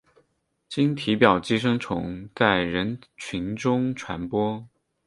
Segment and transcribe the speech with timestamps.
[0.67, 4.67] 经体表寄生虫在人群中传播。